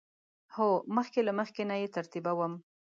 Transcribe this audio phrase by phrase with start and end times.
[0.55, 2.53] هو، مخکې له مخکی نه یی ترتیبوم